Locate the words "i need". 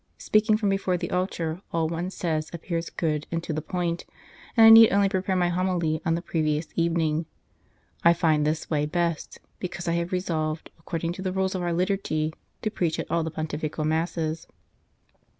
4.65-4.89